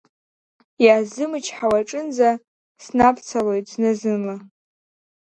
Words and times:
Иаасзымычҳауа 0.85 1.79
аҿынӡа 1.81 2.29
снабцалоит 2.83 3.65
зны-зынла… 3.71 4.35